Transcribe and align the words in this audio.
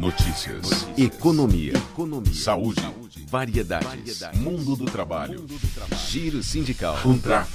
Notícias. 0.00 0.88
Economia. 0.96 1.74
Saúde. 2.32 2.80
Variedades. 3.28 4.22
Mundo 4.36 4.74
do 4.74 4.86
trabalho. 4.86 5.44
Giro 6.08 6.42
sindical. 6.42 6.98
Contraf. 7.02 7.54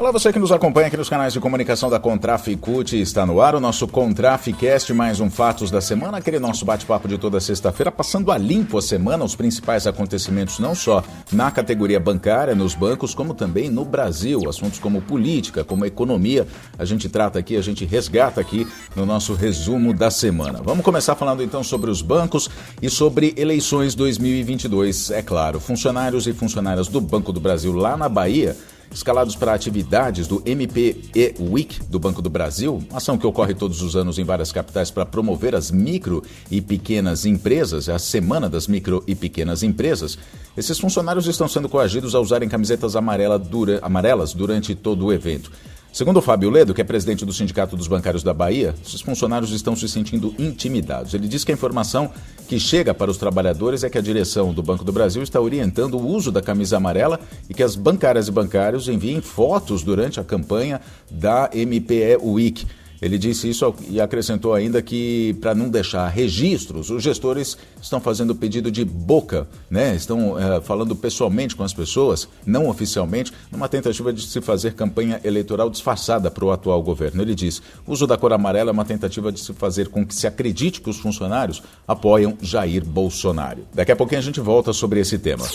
Olá, 0.00 0.10
você 0.10 0.32
que 0.32 0.38
nos 0.38 0.50
acompanha 0.50 0.86
aqui 0.86 0.96
nos 0.96 1.10
canais 1.10 1.30
de 1.30 1.40
comunicação 1.40 1.90
da 1.90 2.00
Contraf 2.00 2.56
CUT. 2.56 2.98
Está 2.98 3.26
no 3.26 3.38
ar 3.38 3.54
o 3.54 3.60
nosso 3.60 3.86
Contraf 3.86 4.50
Cast, 4.54 4.94
mais 4.94 5.20
um 5.20 5.28
Fatos 5.28 5.70
da 5.70 5.82
Semana, 5.82 6.16
aquele 6.16 6.38
nosso 6.38 6.64
bate-papo 6.64 7.06
de 7.06 7.18
toda 7.18 7.38
sexta-feira, 7.38 7.92
passando 7.92 8.32
a 8.32 8.38
limpo 8.38 8.78
a 8.78 8.82
semana 8.82 9.22
os 9.26 9.36
principais 9.36 9.86
acontecimentos, 9.86 10.58
não 10.58 10.74
só 10.74 11.04
na 11.30 11.50
categoria 11.50 12.00
bancária, 12.00 12.54
nos 12.54 12.74
bancos, 12.74 13.14
como 13.14 13.34
também 13.34 13.68
no 13.68 13.84
Brasil. 13.84 14.48
Assuntos 14.48 14.78
como 14.78 15.02
política, 15.02 15.64
como 15.64 15.84
economia, 15.84 16.48
a 16.78 16.86
gente 16.86 17.06
trata 17.06 17.38
aqui, 17.38 17.54
a 17.54 17.62
gente 17.62 17.84
resgata 17.84 18.40
aqui 18.40 18.66
no 18.96 19.04
nosso 19.04 19.34
resumo 19.34 19.92
da 19.92 20.10
semana. 20.10 20.62
Vamos 20.64 20.82
começar 20.82 21.14
falando 21.14 21.42
então 21.42 21.62
sobre 21.62 21.90
os 21.90 22.00
bancos 22.00 22.48
e 22.80 22.88
sobre 22.88 23.34
eleições 23.36 23.94
2022. 23.94 25.10
É 25.10 25.20
claro, 25.20 25.60
funcionários 25.60 26.26
e 26.26 26.32
funcionárias 26.32 26.88
do 26.88 27.02
Banco 27.02 27.34
do 27.34 27.40
Brasil 27.40 27.74
lá 27.74 27.98
na 27.98 28.08
Bahia 28.08 28.56
escalados 28.90 29.36
para 29.36 29.54
atividades 29.54 30.26
do 30.26 30.42
MPE 30.44 31.36
Week 31.38 31.82
do 31.84 31.98
Banco 31.98 32.20
do 32.20 32.28
Brasil, 32.28 32.82
ação 32.92 33.16
que 33.16 33.26
ocorre 33.26 33.54
todos 33.54 33.82
os 33.82 33.94
anos 33.96 34.18
em 34.18 34.24
várias 34.24 34.52
capitais 34.52 34.90
para 34.90 35.06
promover 35.06 35.54
as 35.54 35.70
micro 35.70 36.22
e 36.50 36.60
pequenas 36.60 37.24
empresas, 37.24 37.88
é 37.88 37.92
a 37.92 37.98
Semana 37.98 38.48
das 38.48 38.66
Micro 38.66 39.02
e 39.06 39.14
Pequenas 39.14 39.62
Empresas. 39.62 40.18
Esses 40.56 40.78
funcionários 40.78 41.26
estão 41.26 41.48
sendo 41.48 41.68
coagidos 41.68 42.14
a 42.14 42.20
usarem 42.20 42.48
camisetas 42.48 42.96
amarela 42.96 43.38
dura, 43.38 43.78
amarelas 43.82 44.34
durante 44.34 44.74
todo 44.74 45.06
o 45.06 45.12
evento. 45.12 45.50
Segundo 45.92 46.18
o 46.18 46.22
Fábio 46.22 46.50
Ledo, 46.50 46.72
que 46.72 46.80
é 46.80 46.84
presidente 46.84 47.24
do 47.24 47.32
Sindicato 47.32 47.76
dos 47.76 47.88
Bancários 47.88 48.22
da 48.22 48.32
Bahia, 48.32 48.76
esses 48.86 49.00
funcionários 49.00 49.50
estão 49.50 49.74
se 49.74 49.88
sentindo 49.88 50.32
intimidados. 50.38 51.14
Ele 51.14 51.26
diz 51.26 51.42
que 51.42 51.50
a 51.50 51.54
informação 51.54 52.12
que 52.46 52.60
chega 52.60 52.94
para 52.94 53.10
os 53.10 53.16
trabalhadores 53.16 53.82
é 53.82 53.90
que 53.90 53.98
a 53.98 54.00
direção 54.00 54.54
do 54.54 54.62
Banco 54.62 54.84
do 54.84 54.92
Brasil 54.92 55.20
está 55.20 55.40
orientando 55.40 55.94
o 55.94 56.06
uso 56.06 56.30
da 56.30 56.40
camisa 56.40 56.76
amarela 56.76 57.18
e 57.48 57.54
que 57.54 57.62
as 57.62 57.74
bancárias 57.74 58.28
e 58.28 58.30
bancários 58.30 58.88
enviem 58.88 59.20
fotos 59.20 59.82
durante 59.82 60.20
a 60.20 60.24
campanha 60.24 60.80
da 61.10 61.50
MPE 61.52 62.18
Week. 62.22 62.66
Ele 63.00 63.18
disse 63.18 63.48
isso 63.48 63.74
e 63.88 64.00
acrescentou 64.00 64.52
ainda 64.52 64.82
que, 64.82 65.34
para 65.40 65.54
não 65.54 65.68
deixar 65.68 66.08
registros, 66.08 66.90
os 66.90 67.02
gestores 67.02 67.56
estão 67.80 68.00
fazendo 68.00 68.34
pedido 68.34 68.70
de 68.70 68.84
boca, 68.84 69.48
né? 69.70 69.94
estão 69.94 70.38
é, 70.38 70.60
falando 70.60 70.94
pessoalmente 70.94 71.56
com 71.56 71.62
as 71.62 71.72
pessoas, 71.72 72.28
não 72.44 72.68
oficialmente, 72.68 73.32
numa 73.50 73.68
tentativa 73.68 74.12
de 74.12 74.22
se 74.22 74.40
fazer 74.40 74.74
campanha 74.74 75.20
eleitoral 75.24 75.70
disfarçada 75.70 76.30
para 76.30 76.44
o 76.44 76.50
atual 76.50 76.82
governo. 76.82 77.22
Ele 77.22 77.34
diz: 77.34 77.62
o 77.86 77.92
uso 77.92 78.06
da 78.06 78.16
cor 78.16 78.32
amarela 78.32 78.70
é 78.70 78.72
uma 78.72 78.84
tentativa 78.84 79.32
de 79.32 79.40
se 79.40 79.52
fazer 79.54 79.88
com 79.88 80.04
que 80.04 80.14
se 80.14 80.26
acredite 80.26 80.80
que 80.80 80.90
os 80.90 80.98
funcionários 80.98 81.62
apoiam 81.86 82.36
Jair 82.40 82.84
Bolsonaro. 82.84 83.66
Daqui 83.72 83.92
a 83.92 83.96
pouquinho 83.96 84.20
a 84.20 84.24
gente 84.24 84.40
volta 84.40 84.72
sobre 84.72 85.00
esse 85.00 85.18
tema. 85.18 85.46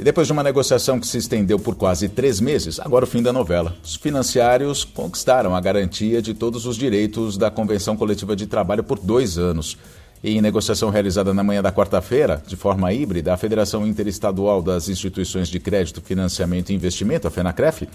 E 0.00 0.02
depois 0.02 0.26
de 0.26 0.32
uma 0.32 0.42
negociação 0.42 0.98
que 0.98 1.06
se 1.06 1.18
estendeu 1.18 1.58
por 1.58 1.74
quase 1.74 2.08
três 2.08 2.40
meses, 2.40 2.80
agora 2.80 3.04
o 3.04 3.06
fim 3.06 3.22
da 3.22 3.34
novela. 3.34 3.76
Os 3.84 3.96
financiários 3.96 4.82
conquistaram 4.82 5.54
a 5.54 5.60
garantia 5.60 6.22
de 6.22 6.32
todos 6.32 6.64
os 6.64 6.78
direitos 6.78 7.36
da 7.36 7.50
Convenção 7.50 7.98
Coletiva 7.98 8.34
de 8.34 8.46
Trabalho 8.46 8.82
por 8.82 8.98
dois 8.98 9.36
anos. 9.36 9.76
Em 10.22 10.38
negociação 10.42 10.90
realizada 10.90 11.32
na 11.32 11.42
manhã 11.42 11.62
da 11.62 11.72
quarta-feira, 11.72 12.42
de 12.46 12.54
forma 12.54 12.92
híbrida, 12.92 13.32
a 13.32 13.38
Federação 13.38 13.86
Interestadual 13.86 14.60
das 14.60 14.86
Instituições 14.90 15.48
de 15.48 15.58
Crédito, 15.58 16.02
Financiamento 16.02 16.68
e 16.68 16.74
Investimento, 16.74 17.26
a 17.26 17.30
FENACREF, 17.30 17.88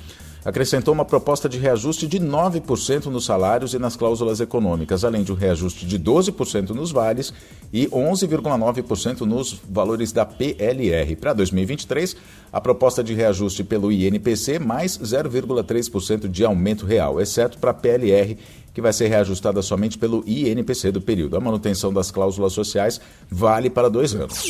acrescentou 0.44 0.92
uma 0.92 1.06
proposta 1.06 1.48
de 1.48 1.60
reajuste 1.60 2.08
de 2.08 2.20
9% 2.20 3.06
nos 3.06 3.26
salários 3.26 3.76
e 3.76 3.80
nas 3.80 3.96
cláusulas 3.96 4.40
econômicas, 4.40 5.04
além 5.06 5.24
de 5.24 5.32
um 5.32 5.36
reajuste 5.36 5.86
de 5.86 6.00
12% 6.00 6.72
nos 6.72 6.92
vales 6.92 7.32
e 7.72 7.86
11,9% 7.88 9.22
nos 9.22 9.60
valores 9.70 10.12
da 10.12 10.26
PLR. 10.26 11.16
Para 11.16 11.34
2023, 11.34 12.16
a 12.52 12.60
proposta 12.60 13.04
de 13.04 13.14
reajuste 13.14 13.64
pelo 13.64 13.92
INPC 13.92 14.58
mais 14.58 14.98
0,3% 14.98 16.28
de 16.28 16.44
aumento 16.44 16.88
real, 16.88 17.22
exceto 17.22 17.60
para 17.60 17.70
a 17.70 17.74
PLR, 17.74 18.36
que 18.76 18.82
vai 18.82 18.92
ser 18.92 19.08
reajustada 19.08 19.62
somente 19.62 19.98
pelo 19.98 20.22
INPC 20.28 20.92
do 20.92 21.00
período. 21.00 21.38
A 21.38 21.40
manutenção 21.40 21.94
das 21.94 22.12
cláusulas 22.12 22.52
sociais 22.52 23.00
vale 23.32 23.70
para 23.70 23.90
dois 23.90 24.14
anos. 24.14 24.44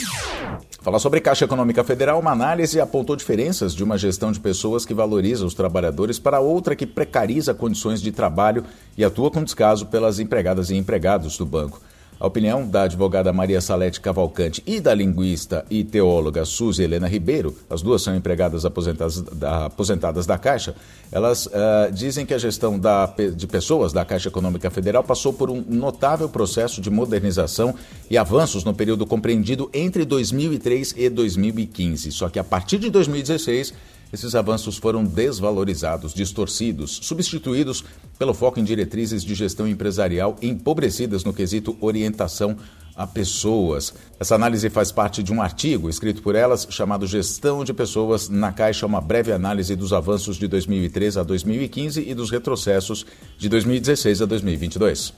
Falar 0.82 0.98
sobre 0.98 1.22
Caixa 1.22 1.46
Econômica 1.46 1.84
Federal, 1.84 2.20
uma 2.20 2.32
análise 2.32 2.82
apontou 2.82 3.16
diferenças 3.16 3.76
de 3.76 3.84
uma 3.84 4.00
gestão 4.00 4.32
de 4.32 4.40
pessoas 4.40 4.84
que 4.84 4.96
valoriza 4.96 5.46
os 5.46 5.54
trabalhadores 5.54 6.18
para 6.18 6.40
outra 6.40 6.76
que 6.76 6.88
precariza 6.88 7.54
condições 7.54 8.02
de 8.02 8.12
trabalho 8.12 8.64
e 8.98 9.06
atua 9.06 9.30
com 9.30 9.44
descaso 9.44 9.86
pelas 9.86 10.20
empregadas 10.20 10.72
e 10.72 10.76
empregados 10.76 11.38
do 11.38 11.46
banco. 11.46 11.80
A 12.18 12.26
opinião 12.26 12.66
da 12.66 12.84
advogada 12.84 13.34
Maria 13.34 13.60
Salete 13.60 14.00
Cavalcante 14.00 14.64
e 14.66 14.80
da 14.80 14.94
linguista 14.94 15.66
e 15.70 15.84
teóloga 15.84 16.46
Suzy 16.46 16.84
Helena 16.84 17.08
Ribeiro, 17.08 17.58
as 17.70 17.82
duas 17.82 18.02
são 18.02 18.16
empregadas 18.16 18.64
aposentadas 18.64 19.22
da, 19.22 19.66
aposentadas 19.66 20.26
da 20.26 20.38
Caixa, 20.38 20.76
elas 21.12 21.46
uh, 21.48 21.92
dizem 21.92 22.26
que 22.26 22.34
a 22.34 22.38
gestão 22.38 22.80
da, 22.80 23.14
de 23.36 23.46
pessoas 23.46 23.92
da 23.92 24.06
Caixa 24.06 24.30
Econômica 24.30 24.70
Federal 24.70 25.04
passou 25.04 25.34
por 25.34 25.50
um 25.50 25.62
notável 25.68 26.30
processo 26.30 26.80
de 26.80 26.90
modernização 26.90 27.76
e 28.10 28.18
avanços 28.18 28.64
no 28.64 28.74
período 28.74 29.06
compreendido 29.06 29.70
entre 29.74 30.06
2003 30.06 30.96
e 30.98 31.10
2015. 31.10 32.14
Só 32.14 32.30
que 32.30 32.40
a 32.40 32.44
partir 32.46 32.78
de 32.78 32.90
2016 32.90 33.74
esses 34.12 34.36
avanços 34.36 34.78
foram 34.78 35.04
desvalorizados, 35.04 36.14
distorcidos, 36.14 37.00
substituídos 37.04 37.84
pelo 38.18 38.34
foco 38.34 38.60
em 38.60 38.64
diretrizes 38.64 39.24
de 39.24 39.36
gestão 39.36 39.68
empresarial 39.68 40.36
empobrecidas 40.42 41.24
no 41.24 41.34
quesito 41.34 41.78
orientação 41.82 42.58
a 42.96 43.06
pessoas. 43.06 43.94
Essa 44.20 44.36
análise 44.36 44.70
faz 44.70 44.92
parte 44.92 45.22
de 45.22 45.34
um 45.34 45.42
artigo 45.42 45.90
escrito 45.90 46.22
por 46.22 46.34
elas 46.34 46.66
chamado 46.70 47.06
Gestão 47.06 47.64
de 47.64 47.74
Pessoas 47.74 48.30
na 48.30 48.52
Caixa, 48.52 48.86
uma 48.86 49.02
breve 49.02 49.34
análise 49.34 49.76
dos 49.76 49.92
avanços 49.92 50.38
de 50.38 50.48
2013 50.48 51.20
a 51.20 51.24
2015 51.24 52.08
e 52.08 52.14
dos 52.14 52.32
retrocessos 52.32 53.06
de 53.38 53.50
2016 53.50 54.22
a 54.22 54.26
2022. 54.26 55.14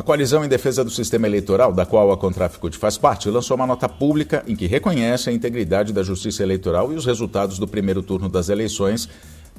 A 0.00 0.02
coalizão 0.02 0.42
em 0.42 0.48
defesa 0.48 0.82
do 0.82 0.88
sistema 0.88 1.26
eleitoral, 1.26 1.74
da 1.74 1.84
qual 1.84 2.10
a 2.10 2.16
Contraficute 2.16 2.78
faz 2.78 2.96
parte, 2.96 3.28
lançou 3.28 3.54
uma 3.54 3.66
nota 3.66 3.86
pública 3.86 4.42
em 4.48 4.56
que 4.56 4.66
reconhece 4.66 5.28
a 5.28 5.32
integridade 5.32 5.92
da 5.92 6.02
justiça 6.02 6.42
eleitoral 6.42 6.90
e 6.90 6.96
os 6.96 7.04
resultados 7.04 7.58
do 7.58 7.68
primeiro 7.68 8.02
turno 8.02 8.26
das 8.26 8.48
eleições 8.48 9.10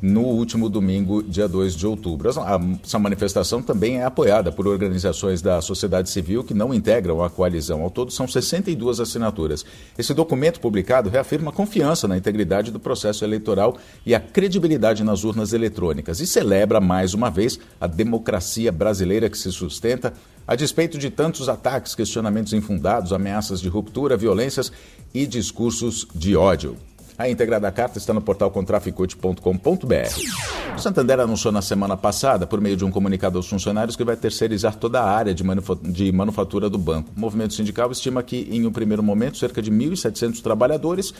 no 0.01 0.22
último 0.22 0.67
domingo, 0.67 1.22
dia 1.22 1.47
2 1.47 1.75
de 1.75 1.85
outubro. 1.85 2.29
Essa 2.29 2.97
manifestação 2.97 3.62
também 3.62 3.97
é 3.97 4.03
apoiada 4.03 4.51
por 4.51 4.67
organizações 4.67 5.41
da 5.41 5.62
sociedade 5.62 6.09
civil 6.09 6.44
que 6.44 6.53
não 6.53 6.73
integram 6.73 7.23
a 7.23 7.29
coalizão. 7.29 7.84
Ao 7.84 7.91
todo, 7.91 8.12
são 8.12 8.28
62 8.28 9.00
assinaturas. 9.00 9.63
Esse 9.97 10.13
documento 10.13 10.59
publicado 10.59 11.09
reafirma 11.09 11.51
confiança 11.51 12.07
na 12.07 12.17
integridade 12.17 12.72
do 12.72 12.79
processo 12.79 13.23
eleitoral 13.23 13.78
e 14.06 14.16
a 14.16 14.19
credibilidade 14.19 15.03
nas 15.03 15.23
urnas 15.23 15.53
eletrônicas 15.53 16.19
e 16.19 16.25
celebra, 16.25 16.81
mais 16.81 17.13
uma 17.13 17.29
vez, 17.29 17.59
a 17.79 17.85
democracia 17.85 18.72
brasileira 18.72 19.29
que 19.29 19.38
se 19.38 19.51
sustenta 19.51 20.13
a 20.47 20.56
despeito 20.56 20.97
de 20.97 21.09
tantos 21.09 21.47
ataques, 21.47 21.94
questionamentos 21.94 22.51
infundados, 22.53 23.13
ameaças 23.13 23.62
de 23.62 23.69
ruptura, 23.69 24.18
violências 24.18 24.72
e 25.13 25.28
discursos 25.28 26.07
de 26.13 26.35
ódio. 26.35 26.75
A 27.18 27.30
íntegra 27.30 27.60
da 27.60 27.72
carta 27.72 27.98
está 27.98 28.14
no 28.14 28.22
portal 28.22 28.52
contraficute.com.br. 28.52 30.76
O 30.76 30.80
Santander 30.80 31.20
anunciou 31.20 31.52
na 31.52 31.62
semana 31.62 31.98
passada, 31.98 32.48
por 32.48 32.62
meio 32.62 32.76
de 32.76 32.86
um 32.86 32.92
comunicado 32.92 33.38
aos 33.38 33.48
funcionários, 33.48 33.96
que 33.96 34.04
vai 34.04 34.16
terceirizar 34.16 34.76
toda 34.76 35.02
a 35.02 35.10
área 35.10 35.34
de, 35.34 35.44
de 35.84 36.12
manufatura 36.12 36.70
do 36.70 36.78
banco. 36.78 37.10
O 37.16 37.20
movimento 37.20 37.54
sindical 37.54 37.92
estima 37.92 38.24
que, 38.24 38.48
em 38.50 38.66
um 38.66 38.72
primeiro 38.72 39.04
momento, 39.04 39.38
cerca 39.38 39.62
de 39.62 39.72
1.700 39.72 40.42
trabalhadores 40.42 41.14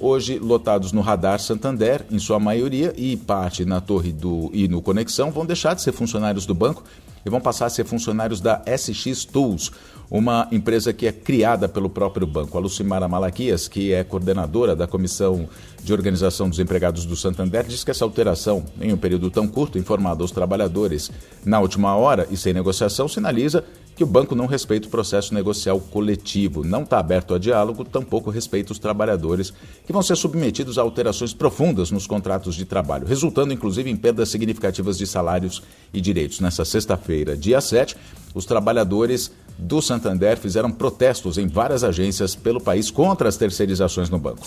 hoje 0.00 0.38
lotados 0.38 0.92
no 0.92 1.00
Radar 1.00 1.40
Santander, 1.40 2.04
em 2.10 2.18
sua 2.18 2.38
maioria, 2.38 2.92
e 2.96 3.16
parte 3.16 3.64
na 3.64 3.80
Torre 3.80 4.12
do 4.12 4.50
e 4.52 4.68
no 4.68 4.80
Conexão, 4.80 5.30
vão 5.30 5.44
deixar 5.44 5.74
de 5.74 5.82
ser 5.82 5.92
funcionários 5.92 6.46
do 6.46 6.54
banco 6.54 6.84
e 7.24 7.30
vão 7.30 7.40
passar 7.40 7.66
a 7.66 7.70
ser 7.70 7.84
funcionários 7.84 8.40
da 8.40 8.62
SX 8.66 9.24
Tools, 9.24 9.70
uma 10.10 10.48
empresa 10.50 10.92
que 10.92 11.06
é 11.06 11.12
criada 11.12 11.68
pelo 11.68 11.90
próprio 11.90 12.26
banco. 12.26 12.56
A 12.56 12.60
Lucimara 12.60 13.06
Malaquias, 13.06 13.68
que 13.68 13.92
é 13.92 14.02
coordenadora 14.02 14.74
da 14.74 14.86
Comissão 14.86 15.48
de 15.82 15.92
Organização 15.92 16.48
dos 16.48 16.58
Empregados 16.58 17.04
do 17.04 17.14
Santander, 17.14 17.64
diz 17.66 17.84
que 17.84 17.90
essa 17.90 18.04
alteração, 18.04 18.64
em 18.80 18.92
um 18.92 18.96
período 18.96 19.30
tão 19.30 19.46
curto, 19.46 19.78
informada 19.78 20.22
aos 20.22 20.30
trabalhadores 20.30 21.10
na 21.44 21.60
última 21.60 21.94
hora 21.94 22.26
e 22.30 22.36
sem 22.36 22.52
negociação, 22.52 23.06
sinaliza 23.06 23.64
que 23.98 24.04
o 24.04 24.06
banco 24.06 24.32
não 24.32 24.46
respeita 24.46 24.86
o 24.86 24.90
processo 24.90 25.34
negocial 25.34 25.80
coletivo, 25.80 26.62
não 26.62 26.84
está 26.84 27.00
aberto 27.00 27.34
a 27.34 27.38
diálogo, 27.38 27.84
tampouco 27.84 28.30
respeita 28.30 28.70
os 28.70 28.78
trabalhadores, 28.78 29.52
que 29.84 29.92
vão 29.92 30.02
ser 30.02 30.14
submetidos 30.14 30.78
a 30.78 30.82
alterações 30.82 31.34
profundas 31.34 31.90
nos 31.90 32.06
contratos 32.06 32.54
de 32.54 32.64
trabalho, 32.64 33.08
resultando 33.08 33.52
inclusive 33.52 33.90
em 33.90 33.96
perdas 33.96 34.28
significativas 34.28 34.96
de 34.96 35.04
salários 35.04 35.64
e 35.92 36.00
direitos. 36.00 36.38
Nessa 36.38 36.64
sexta-feira, 36.64 37.36
dia 37.36 37.60
7, 37.60 37.96
os 38.36 38.44
trabalhadores 38.44 39.32
do 39.58 39.82
Santander 39.82 40.38
fizeram 40.38 40.70
protestos 40.70 41.36
em 41.36 41.48
várias 41.48 41.82
agências 41.82 42.36
pelo 42.36 42.60
país 42.60 42.92
contra 42.92 43.28
as 43.28 43.36
terceirizações 43.36 44.08
no 44.08 44.18
banco. 44.20 44.46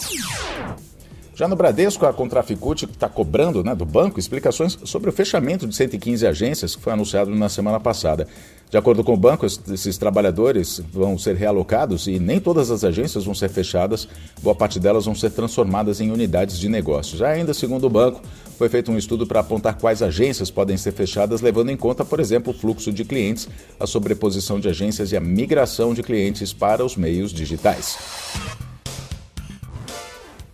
Já 1.42 1.48
no 1.48 1.56
Bradesco, 1.56 2.06
a 2.06 2.14
Contraficute 2.14 2.86
está 2.86 3.10
cobrando 3.10 3.64
né, 3.64 3.74
do 3.74 3.84
banco 3.84 4.20
explicações 4.20 4.78
sobre 4.84 5.10
o 5.10 5.12
fechamento 5.12 5.66
de 5.66 5.76
115 5.76 6.28
agências 6.28 6.76
que 6.76 6.82
foi 6.84 6.94
anunciado 6.94 7.34
na 7.34 7.50
semana 7.50 7.80
passada. 7.80 8.28
De 8.70 8.78
acordo 8.78 9.04
com 9.04 9.16
o 9.16 9.18
banco, 9.18 9.44
esses 9.48 9.98
trabalhadores 9.98 10.80
vão 10.94 11.18
ser 11.18 11.36
realocados 11.36 12.06
e 12.06 12.20
nem 12.20 12.40
todas 12.40 12.70
as 12.70 12.84
agências 12.84 13.26
vão 13.26 13.34
ser 13.34 13.50
fechadas, 13.50 14.08
boa 14.44 14.54
parte 14.54 14.80
delas 14.80 15.06
vão 15.06 15.16
ser 15.16 15.32
transformadas 15.32 16.00
em 16.00 16.12
unidades 16.12 16.60
de 16.60 16.70
negócio. 16.70 17.18
Já 17.18 17.30
ainda, 17.30 17.56
segundo 17.56 17.88
o 17.88 17.90
banco, 17.90 18.22
foi 18.60 18.70
feito 18.70 18.92
um 18.92 18.98
estudo 19.00 19.26
para 19.26 19.40
apontar 19.40 19.80
quais 19.80 20.04
agências 20.04 20.52
podem 20.52 20.78
ser 20.78 20.92
fechadas, 20.92 21.42
levando 21.42 21.72
em 21.72 21.76
conta, 21.76 22.06
por 22.06 22.20
exemplo, 22.20 22.54
o 22.54 22.56
fluxo 22.56 22.94
de 22.94 23.04
clientes, 23.04 23.50
a 23.80 23.88
sobreposição 23.88 24.60
de 24.60 24.70
agências 24.70 25.12
e 25.12 25.18
a 25.18 25.20
migração 25.20 25.92
de 25.92 26.04
clientes 26.04 26.54
para 26.54 26.86
os 26.86 26.96
meios 26.96 27.34
digitais. 27.34 27.98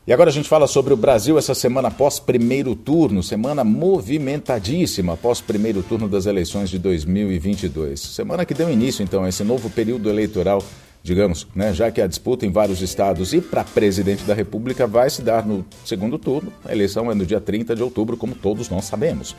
E 0.07 0.13
agora 0.13 0.30
a 0.30 0.33
gente 0.33 0.48
fala 0.48 0.68
sobre 0.68 0.94
o 0.94 0.95
Brasil 0.95 1.38
essa 1.38 1.54
semana 1.54 1.89
após 1.89 2.18
primeiro 2.18 2.74
turno, 2.77 3.21
semana 3.21 3.62
movimentadíssima 3.65 5.15
após 5.15 5.42
primeiro 5.42 5.83
turno 5.83 6.07
das 6.07 6.25
eleições 6.25 6.69
de 6.69 6.80
2022. 6.80 8.00
Semana 8.00 8.45
que 8.45 8.54
deu 8.54 8.71
início 8.71 9.04
então 9.04 9.25
a 9.25 9.27
esse 9.27 9.44
novo 9.44 9.69
período 9.69 10.09
eleitoral, 10.09 10.63
digamos, 11.04 11.45
né, 11.54 11.74
já 11.74 11.92
que 11.92 12.00
a 12.00 12.07
disputa 12.07 12.45
em 12.45 12.51
vários 12.54 12.81
estados 12.81 13.33
e 13.33 13.42
para 13.42 13.65
presidente 13.65 14.24
da 14.24 14.33
República 14.33 14.88
vai 14.88 15.09
se 15.09 15.21
dar 15.21 15.45
no 15.45 15.65
segundo 15.83 16.18
turno. 16.18 16.54
A 16.63 16.71
eleição 16.71 17.12
é 17.12 17.13
no 17.13 17.25
dia 17.25 17.42
30 17.42 17.75
de 17.75 17.83
outubro, 17.83 18.15
como 18.15 18.33
todos 18.33 18.69
nós 18.69 18.86
sabemos. 18.86 19.36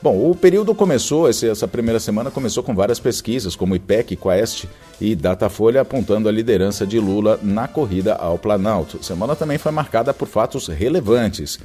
Bom, 0.00 0.30
o 0.30 0.34
período 0.34 0.76
começou, 0.76 1.28
essa 1.28 1.66
primeira 1.66 1.98
semana 1.98 2.30
começou 2.30 2.62
com 2.62 2.72
várias 2.72 3.00
pesquisas, 3.00 3.56
como 3.56 3.74
IPEC, 3.74 4.14
Quest 4.14 4.66
e 5.00 5.16
Datafolha, 5.16 5.80
apontando 5.80 6.28
a 6.28 6.32
liderança 6.32 6.86
de 6.86 7.00
Lula 7.00 7.40
na 7.42 7.66
corrida 7.66 8.14
ao 8.14 8.38
Planalto. 8.38 9.02
Semana 9.02 9.34
também 9.34 9.58
foi 9.58 9.72
marcada 9.72 10.14
por 10.14 10.28
fatos 10.28 10.68
relevantes 10.68 11.58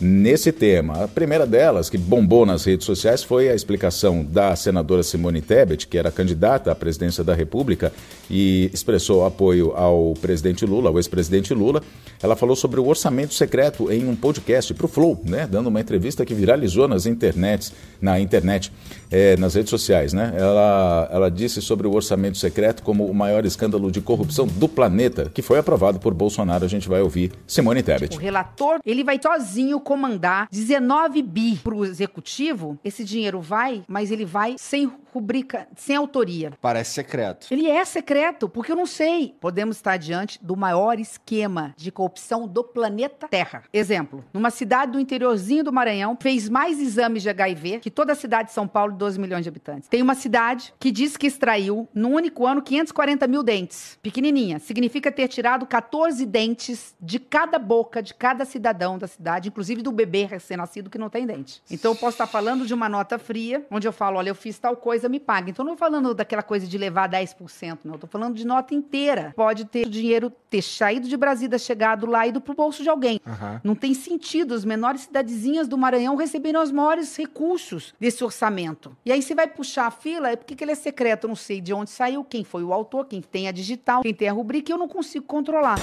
nesse 0.00 0.50
tema. 0.50 1.04
A 1.04 1.08
primeira 1.08 1.46
delas, 1.46 1.90
que 1.90 1.98
bombou 1.98 2.46
nas 2.46 2.64
redes 2.64 2.86
sociais, 2.86 3.22
foi 3.22 3.50
a 3.50 3.54
explicação 3.54 4.24
da 4.24 4.56
senadora 4.56 5.02
Simone 5.02 5.42
Tebet, 5.42 5.86
que 5.86 5.98
era 5.98 6.10
candidata 6.10 6.72
à 6.72 6.74
presidência 6.74 7.22
da 7.22 7.34
República 7.34 7.92
e 8.30 8.70
expressou 8.72 9.26
apoio 9.26 9.72
ao 9.76 10.14
presidente 10.20 10.64
Lula, 10.64 10.88
ao 10.88 10.96
ex-presidente 10.96 11.52
Lula. 11.52 11.82
Ela 12.22 12.36
falou 12.36 12.54
sobre 12.56 12.80
o 12.80 12.86
orçamento 12.86 13.34
secreto 13.34 13.90
em 13.90 14.06
um 14.08 14.14
podcast 14.14 14.72
para 14.74 14.86
o 14.86 14.88
Flow, 14.88 15.20
né, 15.24 15.46
dando 15.50 15.68
uma 15.68 15.80
entrevista 15.80 16.24
que 16.24 16.34
viralizou 16.34 16.86
nas 16.86 17.06
internets, 17.06 17.72
na 18.00 18.20
internet, 18.20 18.72
é, 19.10 19.36
nas 19.36 19.54
redes 19.54 19.70
sociais. 19.70 20.12
Né? 20.12 20.32
Ela, 20.36 21.08
ela 21.12 21.30
disse 21.30 21.60
sobre 21.60 21.86
o 21.86 21.94
orçamento 21.94 22.38
secreto 22.38 22.82
como 22.82 23.06
o 23.06 23.14
maior 23.14 23.44
escândalo 23.44 23.90
de 23.90 24.00
corrupção 24.00 24.46
do 24.46 24.68
planeta, 24.68 25.30
que 25.32 25.42
foi 25.42 25.58
aprovado 25.58 25.98
por 25.98 26.14
Bolsonaro. 26.14 26.64
A 26.64 26.68
gente 26.68 26.88
vai 26.88 27.00
ouvir 27.00 27.32
Simone 27.46 27.82
Tebet. 27.82 28.16
O 28.16 28.20
relator 28.20 28.78
ele 28.84 29.02
vai 29.02 29.18
sozinho 29.20 29.80
comandar 29.90 30.46
19 30.52 31.20
bi 31.20 31.56
para 31.56 31.74
o 31.74 31.84
executivo, 31.84 32.78
esse 32.84 33.02
dinheiro 33.02 33.40
vai, 33.40 33.82
mas 33.88 34.12
ele 34.12 34.24
vai 34.24 34.54
sem 34.56 34.88
rubrica, 35.12 35.68
sem 35.76 35.96
autoria. 35.96 36.52
Parece 36.60 36.92
secreto. 36.92 37.46
Ele 37.50 37.68
é 37.68 37.84
secreto, 37.84 38.48
porque 38.48 38.72
eu 38.72 38.76
não 38.76 38.86
sei. 38.86 39.34
Podemos 39.40 39.76
estar 39.76 39.96
diante 39.96 40.38
do 40.42 40.56
maior 40.56 40.98
esquema 40.98 41.74
de 41.76 41.90
corrupção 41.90 42.46
do 42.46 42.62
planeta 42.62 43.28
Terra. 43.28 43.64
Exemplo, 43.72 44.24
numa 44.32 44.50
cidade 44.50 44.92
do 44.92 45.00
interiorzinho 45.00 45.64
do 45.64 45.72
Maranhão, 45.72 46.16
fez 46.20 46.48
mais 46.48 46.80
exames 46.80 47.22
de 47.22 47.30
HIV 47.30 47.80
que 47.80 47.90
toda 47.90 48.12
a 48.12 48.16
cidade 48.16 48.48
de 48.48 48.54
São 48.54 48.66
Paulo, 48.66 48.92
12 48.92 49.18
milhões 49.18 49.42
de 49.42 49.48
habitantes. 49.48 49.88
Tem 49.88 50.02
uma 50.02 50.14
cidade 50.14 50.72
que 50.78 50.90
diz 50.90 51.16
que 51.16 51.26
extraiu, 51.26 51.88
num 51.94 52.14
único 52.14 52.46
ano, 52.46 52.62
540 52.62 53.26
mil 53.26 53.42
dentes. 53.42 53.98
Pequenininha. 54.02 54.58
Significa 54.58 55.10
ter 55.10 55.28
tirado 55.28 55.66
14 55.66 56.24
dentes 56.26 56.94
de 57.00 57.18
cada 57.18 57.58
boca 57.58 58.02
de 58.02 58.14
cada 58.14 58.44
cidadão 58.44 58.98
da 58.98 59.06
cidade, 59.06 59.48
inclusive 59.48 59.82
do 59.82 59.92
bebê 59.92 60.24
recém-nascido 60.24 60.90
que 60.90 60.98
não 60.98 61.10
tem 61.10 61.26
dente. 61.26 61.62
Então 61.70 61.92
eu 61.92 61.96
posso 61.96 62.14
estar 62.14 62.26
falando 62.26 62.66
de 62.66 62.74
uma 62.74 62.88
nota 62.88 63.18
fria, 63.18 63.64
onde 63.70 63.86
eu 63.86 63.92
falo, 63.92 64.18
olha, 64.18 64.30
eu 64.30 64.34
fiz 64.34 64.58
tal 64.58 64.76
coisa, 64.76 64.99
me 65.08 65.20
paga. 65.20 65.50
Então 65.50 65.64
não 65.64 65.74
estou 65.74 65.86
falando 65.88 66.14
daquela 66.14 66.42
coisa 66.42 66.66
de 66.66 66.76
levar 66.76 67.08
10%, 67.08 67.78
não. 67.84 67.94
Estou 67.94 68.08
falando 68.08 68.34
de 68.34 68.46
nota 68.46 68.74
inteira. 68.74 69.32
Pode 69.36 69.64
ter 69.64 69.86
o 69.86 69.90
dinheiro 69.90 70.32
ter 70.48 70.62
saído 70.62 71.08
de 71.08 71.16
Brasília, 71.16 71.58
chegado 71.58 72.06
lá 72.06 72.26
e 72.26 72.30
ido 72.30 72.40
pro 72.40 72.54
bolso 72.54 72.82
de 72.82 72.88
alguém. 72.88 73.20
Uhum. 73.26 73.60
Não 73.62 73.74
tem 73.74 73.94
sentido 73.94 74.54
as 74.54 74.64
menores 74.64 75.02
cidadezinhas 75.02 75.68
do 75.68 75.78
Maranhão 75.78 76.16
receberem 76.16 76.60
os 76.60 76.72
maiores 76.72 77.16
recursos 77.16 77.94
desse 78.00 78.24
orçamento. 78.24 78.96
E 79.04 79.12
aí 79.12 79.22
você 79.22 79.34
vai 79.34 79.46
puxar 79.46 79.86
a 79.86 79.90
fila, 79.90 80.30
é 80.30 80.36
porque 80.36 80.54
que 80.54 80.64
ele 80.64 80.72
é 80.72 80.74
secreto, 80.74 81.24
eu 81.24 81.28
não 81.28 81.36
sei 81.36 81.60
de 81.60 81.72
onde 81.72 81.90
saiu, 81.90 82.24
quem 82.24 82.44
foi 82.44 82.64
o 82.64 82.72
autor, 82.72 83.06
quem 83.06 83.20
tem 83.20 83.48
a 83.48 83.52
digital, 83.52 84.02
quem 84.02 84.14
tem 84.14 84.28
a 84.28 84.32
rubrica, 84.32 84.72
eu 84.72 84.78
não 84.78 84.88
consigo 84.88 85.24
controlar. 85.24 85.78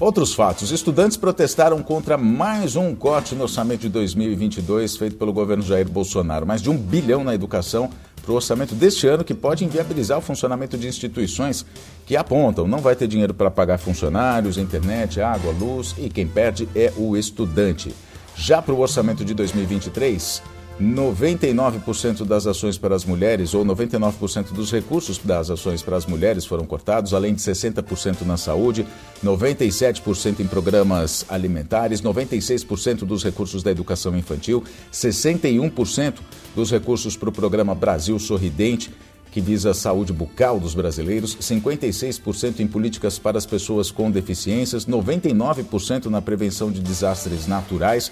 Outros 0.00 0.32
fatos. 0.32 0.70
Estudantes 0.70 1.18
protestaram 1.18 1.82
contra 1.82 2.16
mais 2.16 2.74
um 2.74 2.94
corte 2.94 3.34
no 3.34 3.42
orçamento 3.42 3.82
de 3.82 3.90
2022 3.90 4.96
feito 4.96 5.16
pelo 5.16 5.30
governo 5.30 5.62
Jair 5.62 5.86
Bolsonaro. 5.86 6.46
Mais 6.46 6.62
de 6.62 6.70
um 6.70 6.76
bilhão 6.76 7.22
na 7.22 7.34
educação 7.34 7.90
para 8.30 8.34
o 8.34 8.36
orçamento 8.36 8.76
deste 8.76 9.08
ano, 9.08 9.24
que 9.24 9.34
pode 9.34 9.64
inviabilizar 9.64 10.16
o 10.16 10.20
funcionamento 10.20 10.78
de 10.78 10.86
instituições 10.86 11.66
que 12.06 12.16
apontam 12.16 12.68
não 12.68 12.78
vai 12.78 12.94
ter 12.94 13.08
dinheiro 13.08 13.34
para 13.34 13.50
pagar 13.50 13.78
funcionários, 13.78 14.56
internet, 14.56 15.20
água, 15.20 15.52
luz 15.52 15.96
e 15.98 16.08
quem 16.08 16.28
perde 16.28 16.68
é 16.74 16.92
o 16.96 17.16
estudante. 17.16 17.92
Já 18.36 18.62
para 18.62 18.72
o 18.72 18.78
orçamento 18.78 19.24
de 19.24 19.34
2023, 19.34 20.42
99% 20.80 22.24
das 22.24 22.46
ações 22.46 22.78
para 22.78 22.94
as 22.94 23.04
mulheres, 23.04 23.52
ou 23.52 23.64
99% 23.64 24.52
dos 24.52 24.72
recursos 24.72 25.18
das 25.18 25.50
ações 25.50 25.82
para 25.82 25.96
as 25.96 26.06
mulheres 26.06 26.46
foram 26.46 26.64
cortados, 26.64 27.12
além 27.12 27.34
de 27.34 27.42
60% 27.42 28.22
na 28.22 28.38
saúde, 28.38 28.86
97% 29.22 30.40
em 30.40 30.46
programas 30.46 31.26
alimentares, 31.28 32.00
96% 32.00 33.00
dos 33.00 33.22
recursos 33.22 33.62
da 33.62 33.70
educação 33.70 34.16
infantil, 34.16 34.64
61% 34.90 36.14
dos 36.56 36.70
recursos 36.70 37.14
para 37.14 37.28
o 37.28 37.32
programa 37.32 37.74
Brasil 37.74 38.18
Sorridente, 38.18 38.90
que 39.30 39.40
visa 39.40 39.70
a 39.70 39.74
saúde 39.74 40.12
bucal 40.12 40.58
dos 40.58 40.74
brasileiros, 40.74 41.36
56% 41.36 42.60
em 42.60 42.66
políticas 42.66 43.18
para 43.18 43.38
as 43.38 43.46
pessoas 43.46 43.90
com 43.90 44.10
deficiências, 44.10 44.86
99% 44.86 46.06
na 46.06 46.20
prevenção 46.20 46.70
de 46.70 46.80
desastres 46.80 47.46
naturais, 47.46 48.10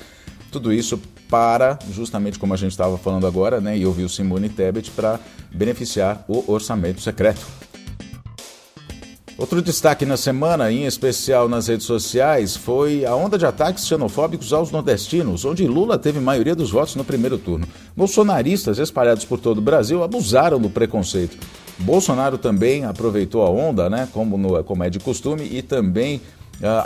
tudo 0.51 0.73
isso 0.73 1.01
para, 1.29 1.79
justamente 1.93 2.39
como 2.39 2.55
a 2.55 2.57
gente 2.57 2.73
estava 2.73 2.97
falando 2.97 3.27
agora, 3.27 3.61
né, 3.61 3.77
e 3.77 3.87
ouviu 3.87 4.09
Simone 4.09 4.49
Tebet, 4.49 4.91
para 4.91 5.21
beneficiar 5.53 6.25
o 6.27 6.51
orçamento 6.51 7.01
secreto. 7.01 7.47
Outro 9.39 9.63
destaque 9.63 10.05
na 10.05 10.17
semana, 10.17 10.73
em 10.73 10.85
especial 10.85 11.49
nas 11.49 11.69
redes 11.69 11.87
sociais, 11.87 12.57
foi 12.57 13.07
a 13.07 13.15
onda 13.15 13.39
de 13.39 13.47
ataques 13.47 13.87
xenofóbicos 13.87 14.53
aos 14.53 14.73
nordestinos, 14.73 15.45
onde 15.45 15.65
Lula 15.65 15.97
teve 15.97 16.19
maioria 16.19 16.57
dos 16.57 16.73
votos 16.73 16.97
no 16.97 17.05
primeiro 17.05 17.39
turno. 17.39 17.65
Bolsonaristas 17.97 18.81
espalhados 18.81 19.25
por 19.25 19.39
todo 19.39 19.59
o 19.59 19.63
Brasil 19.63 20.03
abusaram 20.03 20.59
do 20.59 20.69
preconceito. 20.69 21.39
Bolsonaro 21.79 22.37
também 22.37 22.85
aproveitou 22.85 23.47
a 23.47 23.51
onda, 23.51 23.89
né, 23.89 24.09
como, 24.13 24.37
no, 24.37 24.65
como 24.65 24.83
é 24.83 24.91
de 24.91 24.99
costume, 24.99 25.45
e 25.45 25.63
também 25.63 26.21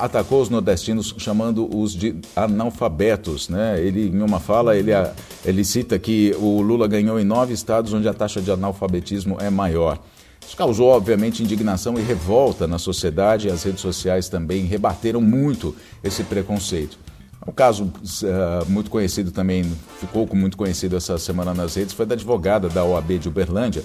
atacou 0.00 0.42
os 0.42 0.50
nordestinos 0.50 1.14
chamando-os 1.18 1.92
de 1.92 2.16
analfabetos. 2.36 3.48
Né? 3.48 3.80
Ele, 3.80 4.08
em 4.08 4.20
uma 4.20 4.38
fala, 4.38 4.76
ele, 4.76 4.92
uh, 4.92 5.10
ele 5.44 5.64
cita 5.64 5.98
que 5.98 6.34
o 6.38 6.60
Lula 6.60 6.86
ganhou 6.86 7.18
em 7.18 7.24
nove 7.24 7.54
estados 7.54 7.92
onde 7.92 8.08
a 8.08 8.14
taxa 8.14 8.40
de 8.40 8.50
analfabetismo 8.50 9.38
é 9.40 9.48
maior. 9.48 9.98
Isso 10.46 10.56
causou, 10.56 10.88
obviamente, 10.88 11.42
indignação 11.42 11.98
e 11.98 12.02
revolta 12.02 12.66
na 12.66 12.78
sociedade 12.78 13.48
e 13.48 13.50
as 13.50 13.62
redes 13.62 13.80
sociais 13.80 14.28
também 14.28 14.64
rebateram 14.64 15.20
muito 15.20 15.74
esse 16.04 16.22
preconceito. 16.24 16.98
Um 17.46 17.52
caso 17.52 17.84
uh, 17.84 18.70
muito 18.70 18.90
conhecido 18.90 19.32
também, 19.32 19.64
ficou 19.98 20.28
muito 20.32 20.56
conhecido 20.56 20.96
essa 20.96 21.18
semana 21.18 21.52
nas 21.52 21.74
redes, 21.74 21.92
foi 21.92 22.06
da 22.06 22.14
advogada 22.14 22.68
da 22.68 22.84
OAB 22.84 23.18
de 23.18 23.28
Uberlândia, 23.28 23.82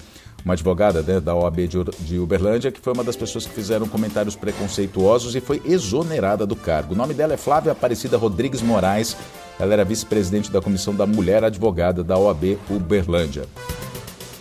uma 0.48 0.54
advogada 0.54 1.01
né, 1.01 1.20
da 1.20 1.36
OAB 1.36 1.68
de 2.00 2.18
Uberlândia, 2.18 2.72
que 2.72 2.80
foi 2.80 2.94
uma 2.94 3.04
das 3.04 3.18
pessoas 3.18 3.46
que 3.46 3.54
fizeram 3.54 3.86
comentários 3.86 4.34
preconceituosos 4.34 5.36
e 5.36 5.42
foi 5.42 5.62
exonerada 5.66 6.46
do 6.46 6.56
cargo. 6.56 6.94
O 6.94 6.98
nome 6.98 7.13
dela 7.13 7.34
é 7.34 7.38
Flávia 7.38 7.74
Aparecida 7.74 8.18
Rodrigues 8.18 8.62
Moraes. 8.62 9.18
Ela 9.60 9.74
era 9.74 9.84
vice-presidente 9.84 10.50
da 10.50 10.62
Comissão 10.62 10.96
da 10.96 11.06
Mulher 11.06 11.44
Advogada 11.44 12.01
da 12.01 12.18
OAB 12.18 12.58
Uberlândia. 12.70 13.44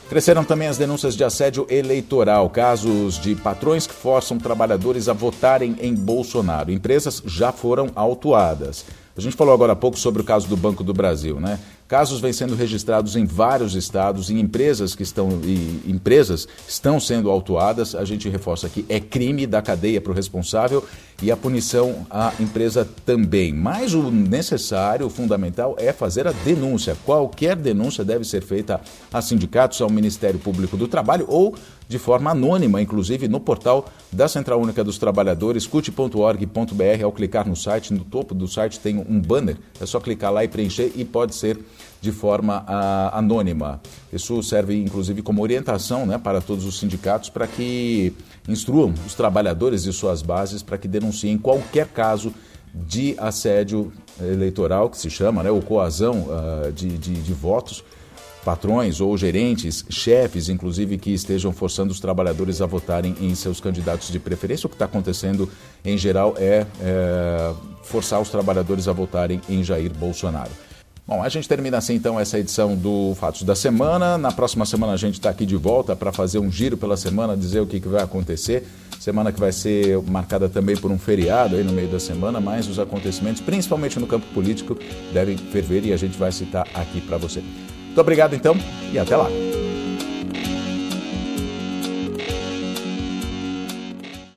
Cresceram 0.08 0.44
também 0.44 0.68
as 0.68 0.78
denúncias 0.78 1.16
de 1.16 1.24
assédio 1.24 1.66
eleitoral, 1.68 2.48
casos 2.50 3.18
de 3.18 3.34
patrões 3.34 3.88
que 3.88 3.94
forçam 3.94 4.38
trabalhadores 4.38 5.08
a 5.08 5.12
votarem 5.12 5.74
em 5.80 5.92
Bolsonaro. 5.92 6.70
Empresas 6.70 7.20
já 7.26 7.50
foram 7.50 7.90
autuadas. 7.96 8.84
A 9.16 9.20
gente 9.20 9.34
falou 9.34 9.52
agora 9.54 9.72
há 9.72 9.76
pouco 9.76 9.98
sobre 9.98 10.22
o 10.22 10.24
caso 10.24 10.46
do 10.46 10.56
Banco 10.56 10.84
do 10.84 10.94
Brasil, 10.94 11.40
né? 11.40 11.58
Casos 11.88 12.20
vêm 12.20 12.32
sendo 12.32 12.56
registrados 12.56 13.14
em 13.14 13.24
vários 13.24 13.76
estados, 13.76 14.28
em 14.28 14.40
empresas 14.40 14.96
que 14.96 15.04
estão 15.04 15.40
e 15.44 15.82
empresas 15.86 16.48
estão 16.66 16.98
sendo 16.98 17.30
autuadas. 17.30 17.94
A 17.94 18.04
gente 18.04 18.28
reforça 18.28 18.66
aqui, 18.66 18.84
é 18.88 18.98
crime 18.98 19.46
da 19.46 19.62
cadeia 19.62 20.00
para 20.00 20.10
o 20.10 20.14
responsável 20.14 20.84
e 21.22 21.30
a 21.30 21.36
punição 21.36 22.04
à 22.10 22.32
empresa 22.40 22.86
também. 23.04 23.52
Mas 23.52 23.94
o 23.94 24.10
necessário, 24.10 25.06
o 25.06 25.10
fundamental 25.10 25.76
é 25.78 25.92
fazer 25.92 26.26
a 26.26 26.32
denúncia. 26.32 26.96
Qualquer 27.04 27.54
denúncia 27.54 28.04
deve 28.04 28.24
ser 28.24 28.42
feita 28.42 28.80
a 29.12 29.22
sindicatos, 29.22 29.80
ao 29.80 29.88
Ministério 29.88 30.40
Público 30.40 30.76
do 30.76 30.88
Trabalho 30.88 31.24
ou 31.28 31.54
de 31.88 31.98
forma 32.00 32.32
anônima, 32.32 32.82
inclusive 32.82 33.28
no 33.28 33.38
portal 33.38 33.86
da 34.10 34.26
Central 34.26 34.60
Única 34.60 34.82
dos 34.82 34.98
Trabalhadores, 34.98 35.66
cut.org.br. 35.66 37.04
Ao 37.04 37.12
clicar 37.12 37.48
no 37.48 37.54
site, 37.54 37.94
no 37.94 38.04
topo 38.04 38.34
do 38.34 38.48
site 38.48 38.80
tem 38.80 38.98
um 38.98 39.20
banner, 39.20 39.56
é 39.80 39.86
só 39.86 40.00
clicar 40.00 40.32
lá 40.32 40.42
e 40.42 40.48
preencher 40.48 40.90
e 40.96 41.04
pode 41.04 41.34
ser 41.34 41.58
de 42.00 42.12
forma 42.12 42.62
uh, 42.62 43.16
anônima. 43.16 43.80
Isso 44.12 44.42
serve 44.42 44.80
inclusive 44.80 45.22
como 45.22 45.42
orientação 45.42 46.06
né, 46.06 46.18
para 46.18 46.40
todos 46.40 46.64
os 46.64 46.78
sindicatos 46.78 47.30
para 47.30 47.46
que 47.46 48.12
instruam 48.48 48.94
os 49.06 49.14
trabalhadores 49.14 49.84
e 49.86 49.92
suas 49.92 50.22
bases 50.22 50.62
para 50.62 50.78
que 50.78 50.86
denunciem 50.86 51.36
qualquer 51.36 51.88
caso 51.88 52.32
de 52.74 53.14
assédio 53.18 53.92
eleitoral, 54.20 54.90
que 54.90 54.98
se 54.98 55.08
chama, 55.08 55.42
né, 55.42 55.50
ou 55.50 55.62
coazão 55.62 56.28
uh, 56.28 56.72
de, 56.72 56.98
de, 56.98 57.14
de 57.14 57.32
votos 57.32 57.82
patrões 58.46 59.00
ou 59.00 59.18
gerentes, 59.18 59.84
chefes, 59.90 60.48
inclusive, 60.48 60.96
que 60.98 61.10
estejam 61.10 61.52
forçando 61.52 61.90
os 61.90 61.98
trabalhadores 61.98 62.62
a 62.62 62.66
votarem 62.66 63.16
em 63.20 63.34
seus 63.34 63.60
candidatos 63.60 64.08
de 64.08 64.20
preferência. 64.20 64.68
O 64.68 64.70
que 64.70 64.76
está 64.76 64.84
acontecendo, 64.84 65.50
em 65.84 65.98
geral, 65.98 66.36
é, 66.38 66.64
é 66.80 67.52
forçar 67.82 68.20
os 68.20 68.28
trabalhadores 68.30 68.86
a 68.86 68.92
votarem 68.92 69.40
em 69.48 69.64
Jair 69.64 69.92
Bolsonaro. 69.92 70.52
Bom, 71.06 71.22
a 71.22 71.28
gente 71.28 71.48
termina 71.48 71.78
assim 71.78 71.94
então 71.94 72.18
essa 72.18 72.36
edição 72.36 72.74
do 72.74 73.14
Fatos 73.14 73.44
da 73.44 73.54
Semana. 73.54 74.18
Na 74.18 74.32
próxima 74.32 74.66
semana 74.66 74.92
a 74.92 74.96
gente 74.96 75.14
está 75.14 75.30
aqui 75.30 75.46
de 75.46 75.54
volta 75.54 75.94
para 75.94 76.10
fazer 76.10 76.40
um 76.40 76.50
giro 76.50 76.76
pela 76.76 76.96
semana, 76.96 77.36
dizer 77.36 77.60
o 77.60 77.66
que, 77.66 77.78
que 77.78 77.86
vai 77.86 78.02
acontecer. 78.02 78.66
Semana 78.98 79.30
que 79.30 79.38
vai 79.38 79.52
ser 79.52 80.02
marcada 80.02 80.48
também 80.48 80.76
por 80.76 80.90
um 80.90 80.98
feriado 80.98 81.54
aí 81.54 81.62
no 81.62 81.72
meio 81.72 81.86
da 81.86 82.00
semana, 82.00 82.40
mas 82.40 82.66
os 82.66 82.80
acontecimentos, 82.80 83.40
principalmente 83.40 84.00
no 84.00 84.06
campo 84.08 84.26
político, 84.34 84.76
devem 85.12 85.36
ferver 85.36 85.86
e 85.86 85.92
a 85.92 85.96
gente 85.96 86.18
vai 86.18 86.32
citar 86.32 86.66
aqui 86.74 87.00
para 87.00 87.16
você. 87.16 87.40
Muito 87.40 88.00
obrigado 88.00 88.34
então 88.34 88.56
e 88.92 88.98
até 88.98 89.16
lá. 89.16 89.28